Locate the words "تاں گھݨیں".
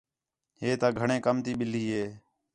0.79-1.23